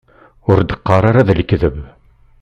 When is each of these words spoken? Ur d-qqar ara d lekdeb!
Ur 0.49 0.59
d-qqar 0.61 1.03
ara 1.09 1.27
d 1.27 1.29
lekdeb! 1.37 1.75